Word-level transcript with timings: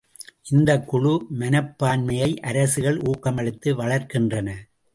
இந்தக் 0.49 0.87
குழு 0.87 1.27
மனப்பான்மையை 1.39 2.37
அரசுகள் 2.41 2.99
ஊக்கமளித்து 3.03 3.69
வளர்க்கின்றன. 3.75 4.49